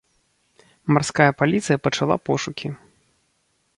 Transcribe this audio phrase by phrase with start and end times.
[0.95, 2.67] Марская паліцыя пачала пошукі.